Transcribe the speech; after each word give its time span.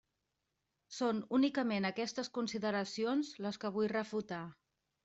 Són 0.99 1.19
únicament 1.39 1.87
aquestes 1.91 2.33
consideracions 2.39 3.31
les 3.47 3.65
que 3.67 3.77
vull 3.79 3.93
refutar. 3.97 4.43